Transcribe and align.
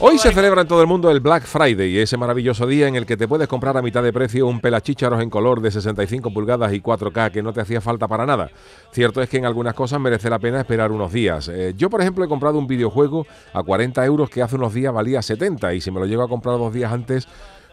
Hoy 0.00 0.18
se 0.18 0.30
celebra 0.32 0.60
en 0.62 0.68
todo 0.68 0.82
el 0.82 0.86
mundo 0.86 1.10
el 1.10 1.20
Black 1.20 1.44
Friday, 1.44 1.98
ese 1.98 2.18
maravilloso 2.18 2.66
día 2.66 2.86
en 2.86 2.96
el 2.96 3.06
que 3.06 3.16
te 3.16 3.26
puedes 3.26 3.48
comprar 3.48 3.78
a 3.78 3.82
mitad 3.82 4.02
de 4.02 4.12
precio 4.12 4.46
un 4.46 4.60
pelachícharos 4.60 5.22
en 5.22 5.30
color 5.30 5.62
de 5.62 5.70
65 5.70 6.30
pulgadas 6.34 6.74
y 6.74 6.82
4K 6.82 7.30
que 7.30 7.42
no 7.42 7.54
te 7.54 7.62
hacía 7.62 7.80
falta 7.80 8.06
para 8.06 8.26
nada. 8.26 8.50
Cierto 8.92 9.22
es 9.22 9.30
que 9.30 9.38
en 9.38 9.46
algunas 9.46 9.72
cosas 9.72 10.00
merece 10.00 10.28
la 10.28 10.38
pena 10.38 10.60
esperar 10.60 10.92
unos 10.92 11.12
días. 11.14 11.48
Eh, 11.48 11.72
yo, 11.76 11.88
por 11.88 12.02
ejemplo, 12.02 12.24
he 12.24 12.28
comprado 12.28 12.58
un 12.58 12.66
videojuego 12.66 13.26
a 13.54 13.62
40 13.62 14.04
euros 14.04 14.28
que 14.28 14.42
hace 14.42 14.56
unos 14.56 14.74
días 14.74 14.92
valía 14.92 15.22
70 15.22 15.72
y 15.72 15.80
si 15.80 15.90
me 15.90 16.00
lo 16.00 16.04
llego 16.04 16.22
a 16.22 16.28
comprar 16.28 16.58
dos 16.58 16.74
días 16.74 16.92
antes 16.92 17.26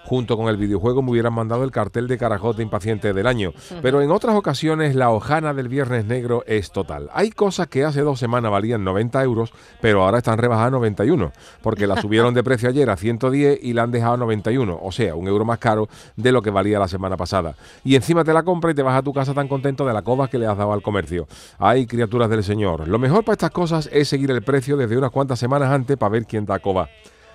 junto 0.06 0.38
con 0.38 0.48
el 0.48 0.58
videojuego 0.58 1.02
me 1.02 1.12
hubieran 1.12 1.34
mandado 1.34 1.64
el 1.64 1.72
cartel 1.72 2.08
de 2.08 2.18
Carajote 2.18 2.62
Impaciente 2.62 3.14
del 3.14 3.28
año. 3.28 3.52
Pero 3.82 4.02
en 4.02 4.12
otras 4.12 4.36
ocasiones 4.36 4.96
la 4.96 5.10
hojana 5.10 5.54
del 5.54 5.68
Viernes 5.68 6.06
Negro 6.06 6.44
es 6.48 6.72
total. 6.72 7.10
Hay 7.14 7.32
cosas 7.32 7.68
que 7.68 7.84
hace 7.84 8.02
dos 8.02 8.20
semanas 8.20 8.52
valían 8.52 8.84
90 8.84 9.24
euros, 9.24 9.52
pero 9.82 10.04
ahora 10.04 10.20
están 10.20 10.38
rebajadas 10.38 10.68
a 10.68 10.72
91, 10.72 11.32
porque 11.62 11.88
la 11.88 12.00
subieron 12.02 12.34
de 12.34 12.44
precio 12.44 12.70
ayer 12.70 12.90
a 12.90 12.98
110 12.98 13.60
y 13.62 13.74
la 13.74 13.84
han 13.84 13.92
dejado 13.92 14.14
a 14.14 14.18
91, 14.18 14.80
o 14.82 14.92
sea, 14.92 15.16
un 15.16 15.28
euro 15.28 15.46
más 15.46 15.60
caro 15.60 15.88
de 16.16 16.32
lo 16.32 16.42
que 16.42 16.52
valía 16.52 16.80
la 16.80 16.88
semana 16.88 17.18
pasada. 17.18 17.56
Y 17.84 17.96
encima 17.96 18.24
te 18.24 18.34
la 18.34 18.44
compra 18.44 18.72
y 18.72 18.76
te 18.76 18.84
vas 18.84 18.98
a 18.98 19.04
tu 19.04 19.14
casa 19.14 19.34
tan 19.34 19.48
contento 19.48 19.86
de 19.86 19.94
la 19.94 20.04
coba 20.04 20.28
que 20.28 20.38
le 20.38 20.48
has 20.48 20.58
dado 20.58 20.74
al 20.74 20.82
comercio. 20.82 21.28
Hay 21.58 21.88
criaturas 21.88 22.30
del 22.30 22.44
Señor. 22.44 22.88
Lo 22.88 23.00
mejor 23.00 23.24
para 23.24 23.34
estas 23.34 23.52
cosas 23.52 23.90
es 23.92 24.08
seguir 24.08 24.32
el 24.32 24.44
precio 24.44 24.78
desde 24.78 24.98
unas 24.98 25.12
cuantas 25.12 25.40
semanas 25.40 25.72
antes 25.72 25.98
para 25.98 26.12
ver 26.12 26.26
quién 26.26 26.46
da 26.46 26.60
coba 26.60 26.90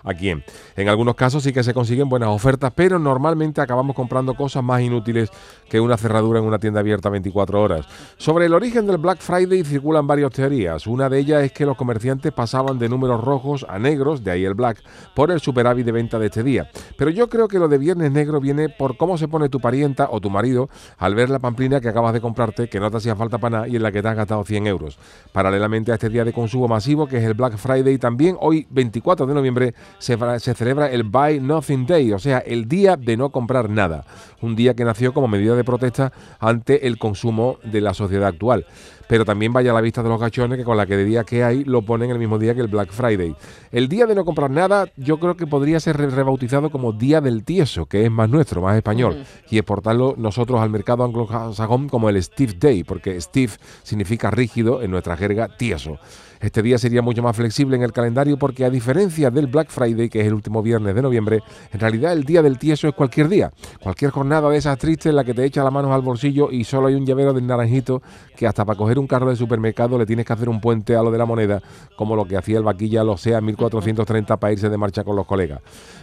a 0.05 0.15
quién. 0.15 0.45
En 0.77 0.89
algunos 0.89 1.15
casos 1.15 1.43
sí 1.43 1.53
que 1.53 1.63
se 1.63 1.75
consiguen 1.75 2.09
buenas 2.09 2.31
ofertas, 2.31 2.73
pero 2.75 2.99
normalmente 2.99 3.61
acabamos 3.61 3.95
comprando 3.97 4.35
cosas 4.35 4.63
más 4.63 4.81
inútiles 4.83 5.31
que 5.69 5.81
una 5.81 5.97
cerradura 5.97 6.41
en 6.41 6.45
una 6.45 6.59
tienda 6.59 6.81
abierta 6.81 7.09
24 7.09 7.63
horas. 7.63 7.87
Sobre 8.17 8.47
el 8.47 8.55
origen 8.55 8.87
del 8.87 8.99
Black 8.99 9.21
Friday 9.21 9.65
circulan 9.65 10.07
varias 10.07 10.31
teorías. 10.33 10.87
Una 10.87 11.09
de 11.09 11.19
ellas 11.19 11.43
es 11.45 11.53
que 11.53 11.65
los 11.65 11.77
comerciantes 11.77 12.33
pasaban 12.33 12.79
de 12.79 12.89
números 12.89 13.23
rojos 13.23 13.65
a 13.69 13.79
negros, 13.79 14.25
de 14.25 14.31
ahí 14.31 14.45
el 14.45 14.55
black, 14.55 14.83
por 15.15 15.31
el 15.31 15.41
superávit 15.41 15.87
de 15.87 15.93
venta 15.93 16.19
de 16.19 16.27
este 16.27 16.43
día. 16.43 16.71
Pero 16.97 17.11
yo 17.11 17.29
creo 17.29 17.49
que 17.49 17.59
lo 17.59 17.69
de 17.69 17.79
Viernes 17.79 18.11
Negro 18.11 18.41
viene 18.41 18.69
por 18.69 18.97
cómo 18.97 19.19
se 19.19 19.29
pone 19.29 19.49
tu 19.49 19.61
parienta 19.61 20.09
o 20.11 20.21
tu 20.21 20.31
marido 20.31 20.69
al 20.99 21.15
ver 21.15 21.31
la 21.31 21.39
pamplina 21.39 21.81
que 21.81 21.89
acabas 21.89 22.13
de 22.13 22.21
comprarte, 22.21 22.69
que 22.69 22.81
no 22.81 22.91
te 22.91 22.99
hacía 22.99 23.17
falta 23.17 23.39
para 23.39 23.51
nada 23.51 23.69
y 23.69 23.77
en 23.77 23.83
la 23.83 23.93
que 23.93 24.03
te 24.03 24.09
has 24.09 24.17
gastado 24.17 24.45
100 24.45 24.67
euros. 24.67 24.99
Paralelamente 25.33 25.93
a 25.93 25.95
este 25.95 26.09
día 26.09 26.25
de 26.25 26.33
consumo 26.33 26.69
masivo, 26.69 27.07
que 27.07 27.19
es 27.19 27.25
el 27.25 27.35
Black 27.35 27.57
Friday, 27.57 27.99
también 27.99 28.37
hoy 28.41 28.67
24 28.71 29.27
de 29.27 29.35
noviembre 29.35 29.75
se, 29.99 30.17
celebra 30.55 30.91
el 30.91 31.05
Buy 31.05 31.41
Nothing 31.41 31.87
Day, 31.87 32.13
o 32.13 32.19
sea, 32.19 32.39
el 32.39 32.69
día 32.69 32.97
de 32.97 33.17
no 33.17 33.31
comprar 33.31 33.69
nada. 33.71 34.05
Un 34.41 34.57
día 34.57 34.75
que 34.75 34.85
nació 34.85 35.13
como 35.13 35.29
medida 35.29 35.55
de 35.55 35.65
protesta 35.65 36.13
ante 36.39 36.87
el 36.87 36.99
consumo 36.99 37.59
de 37.63 37.81
la 37.81 37.95
sociedad 37.95 38.29
actual. 38.29 38.67
Pero 39.07 39.25
también 39.25 39.53
vaya 39.53 39.73
a 39.73 39.75
la 39.75 39.81
vista 39.81 40.05
de 40.05 40.09
los 40.09 40.21
gachones 40.21 40.57
que 40.57 40.65
con 40.65 40.77
la 40.77 40.87
que 40.87 40.97
de 40.97 41.05
día 41.05 41.25
que 41.25 41.43
hay 41.43 41.65
lo 41.65 41.83
ponen 41.83 42.11
el 42.11 42.19
mismo 42.19 42.39
día 42.39 42.55
que 42.55 42.61
el 42.61 42.69
Black 42.69 42.93
Friday. 42.93 43.35
El 43.73 43.89
día 43.89 44.07
de 44.07 44.15
no 44.15 44.25
comprar 44.25 44.53
nada 44.53 44.87
yo 44.97 45.19
creo 45.19 45.37
que 45.37 45.49
podría 45.49 45.81
ser 45.81 45.97
rebautizado 45.97 46.71
como 46.71 46.93
Día 46.93 47.21
del 47.21 47.43
Tieso, 47.43 47.87
que 47.87 48.05
es 48.05 48.11
más 48.11 48.31
nuestro, 48.31 48.63
más 48.63 48.77
español, 48.77 49.25
y 49.51 49.59
exportarlo 49.59 50.15
nosotros 50.17 50.61
al 50.61 50.71
mercado 50.71 51.05
anglosajón 51.05 51.89
como 51.89 52.09
el 52.09 52.23
Steve 52.23 52.55
Day, 52.57 52.85
porque 52.85 53.21
Steve 53.21 53.53
significa 53.83 54.31
rígido 54.31 54.81
en 54.81 54.93
nuestra 54.93 55.17
jerga 55.17 55.49
tieso. 55.57 55.99
Este 56.41 56.63
día 56.63 56.79
sería 56.79 57.03
mucho 57.03 57.23
más 57.23 57.37
flexible 57.37 57.77
en 57.77 57.83
el 57.83 57.93
calendario 57.93 58.39
porque 58.39 58.65
a 58.65 58.71
diferencia 58.71 59.31
del 59.31 59.47
Black 59.47 59.69
Friday, 59.69 59.80
que 60.11 60.21
es 60.21 60.27
el 60.27 60.35
último 60.35 60.63
viernes 60.63 60.95
de 60.95 61.03
noviembre, 61.03 61.43
en 61.73 61.81
realidad 61.81 62.13
el 62.13 62.25
día 62.25 62.43
del 62.43 62.59
tieso 62.59 62.89
es 62.89 62.95
cualquier 62.95 63.29
día, 63.29 63.51
cualquier 63.83 64.11
jornada 64.11 64.49
de 64.51 64.59
esas 64.59 64.79
tristes 64.79 65.07
en 65.07 65.17
la 65.17 65.25
que 65.25 65.35
te 65.35 65.45
echa 65.45 65.65
las 65.65 65.73
manos 65.73 65.91
al 65.93 66.03
bolsillo 66.03 66.51
y 66.51 66.65
solo 66.65 66.89
hay 66.89 66.95
un 66.95 67.07
llavero 67.07 67.33
de 67.33 67.41
naranjito 67.41 68.03
que 68.37 68.47
hasta 68.47 68.65
para 68.65 68.77
coger 68.77 68.99
un 68.99 69.07
carro 69.07 69.31
de 69.31 69.37
supermercado 69.37 69.99
le 69.99 70.07
tienes 70.07 70.27
que 70.27 70.33
hacer 70.33 70.49
un 70.49 70.61
puente 70.61 70.97
a 70.97 71.03
lo 71.03 71.11
de 71.11 71.19
la 71.19 71.27
moneda, 71.27 71.63
como 71.97 72.17
lo 72.17 72.25
que 72.25 72.37
hacía 72.37 72.59
el 72.59 72.65
vaquilla 72.65 73.05
lo 73.05 73.17
sea 73.17 73.39
en 73.39 73.45
1430 73.47 74.37
para 74.39 74.53
irse 74.53 74.69
de 74.69 74.77
marcha 74.77 75.05
con 75.05 75.17
los 75.17 75.27
colegas. 75.27 75.61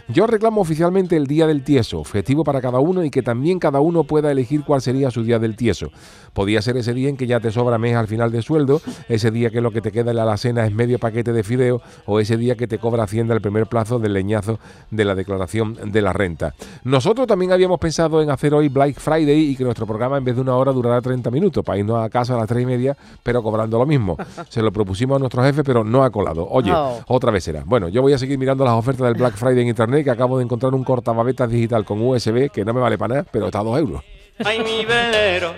Yo 0.08 0.26
reclamo 0.26 0.60
oficialmente 0.60 1.16
el 1.16 1.26
día 1.26 1.46
del 1.46 1.62
tieso, 1.62 2.04
festivo 2.04 2.44
para 2.44 2.60
cada 2.60 2.78
uno 2.78 3.04
y 3.04 3.10
que 3.10 3.22
también 3.22 3.58
cada 3.58 3.80
uno 3.80 4.04
pueda 4.04 4.30
elegir 4.30 4.64
cuál 4.64 4.80
sería 4.80 5.10
su 5.10 5.22
día 5.22 5.38
del 5.38 5.56
tieso. 5.56 5.90
Podía 6.32 6.62
ser 6.62 6.76
ese 6.76 6.94
día 6.94 7.08
en 7.08 7.16
que 7.16 7.26
ya 7.26 7.40
te 7.40 7.50
sobra 7.50 7.78
mes 7.78 7.96
al 7.96 8.06
final 8.06 8.30
de 8.30 8.42
sueldo, 8.42 8.80
ese 9.08 9.30
día 9.30 9.50
que 9.50 9.60
lo 9.60 9.70
que 9.70 9.80
te 9.80 9.92
queda 9.92 10.10
en 10.10 10.16
la 10.16 10.22
alacena 10.22 10.66
es 10.66 10.72
medio 10.72 10.98
paquete 10.98 11.32
de 11.32 11.42
fideo 11.42 11.82
o 12.06 12.20
ese 12.20 12.36
día 12.36 12.56
que 12.56 12.66
te 12.66 12.78
cobra 12.78 13.04
Hacienda 13.04 13.34
el 13.34 13.40
primer 13.40 13.66
plazo 13.68 13.98
del 13.98 14.12
leñazo 14.12 14.58
de 14.90 15.04
la 15.04 15.14
declaración 15.14 15.76
de 15.92 16.02
la 16.02 16.12
renta. 16.12 16.54
Nosotros 16.84 17.26
también 17.26 17.52
habíamos 17.52 17.78
pensado 17.78 18.22
en 18.22 18.30
hacer 18.30 18.54
hoy 18.54 18.68
Black 18.68 18.98
Friday 18.98 19.50
y 19.50 19.56
que 19.56 19.64
nuestro 19.64 19.86
programa 19.86 20.18
en 20.18 20.24
vez 20.24 20.34
de 20.34 20.40
una 20.40 20.56
hora 20.56 20.72
durara 20.72 21.00
30 21.00 21.30
minutos 21.30 21.64
para 21.64 21.78
irnos 21.78 22.02
a 22.02 22.08
casa 22.08 22.34
a 22.34 22.38
las 22.38 22.48
3 22.48 22.62
y 22.62 22.66
media, 22.66 22.96
pero 23.22 23.42
cobrando 23.42 23.78
lo 23.78 23.86
mismo. 23.86 24.16
Se 24.48 24.62
lo 24.62 24.72
propusimos 24.72 25.16
a 25.16 25.18
nuestro 25.18 25.42
jefe, 25.42 25.62
pero 25.64 25.84
no 25.84 26.04
ha 26.04 26.10
colado. 26.10 26.46
Oye, 26.50 26.72
oh. 26.74 27.00
otra 27.08 27.30
vez 27.30 27.44
será. 27.44 27.62
Bueno, 27.64 27.88
yo 27.88 28.02
voy 28.02 28.12
a 28.12 28.18
seguir 28.18 28.38
mirando 28.38 28.64
las 28.64 28.74
ofertas 28.74 29.06
del 29.06 29.14
Black 29.14 29.34
Friday 29.36 29.62
en 29.62 29.68
internet 29.68 30.04
que 30.04 30.10
acabo 30.10 30.38
de 30.38 30.44
encontrar 30.44 30.74
un 30.74 30.84
cortababetas 30.84 31.50
digital 31.50 31.84
con 31.84 32.00
USB 32.00 32.50
que 32.50 32.64
no 32.64 32.72
me 32.72 32.80
vale 32.80 32.98
para 32.98 33.16
nada, 33.16 33.26
pero 33.30 33.46
está 33.46 33.60
a 33.60 33.64
2 33.64 33.78
euros. 33.78 34.02
Ay, 34.44 34.60
mi 34.60 34.84
velero, 34.84 35.54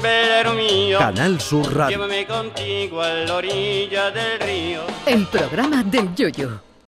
velero 0.00 0.54
mío. 0.54 0.98
Canal 0.98 1.40
Sur 1.40 1.74
Radio. 1.74 1.98
Llévame 1.98 2.24
contigo 2.26 3.00
a 3.02 3.08
la 3.08 3.34
orilla 3.34 4.10
del 4.12 4.38
río. 4.40 4.80
El 5.06 5.26
programa 5.26 5.82
del 5.82 6.14
yoyo. 6.14 6.65